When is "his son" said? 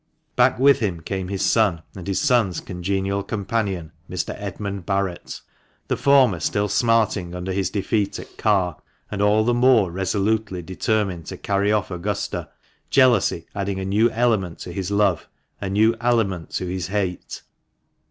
1.27-1.83